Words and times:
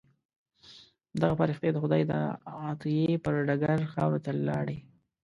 دغه 1.21 1.33
فرښتې 1.39 1.69
د 1.73 1.77
خدای 1.83 2.01
د 2.11 2.13
عطیې 2.67 3.11
پر 3.23 3.33
ډګر 3.47 3.79
خاورو 3.91 4.23
ته 4.25 4.31
لاړې. 4.47 4.77